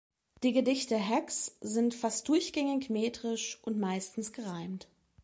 [0.41, 4.87] Die Gedichte Hacks’ sind fast durchgängig metrisch und meistens gereimt.